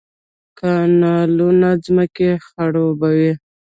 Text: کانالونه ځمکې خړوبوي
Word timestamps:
کانالونه 0.59 1.69
ځمکې 1.85 2.29
خړوبوي 2.45 3.31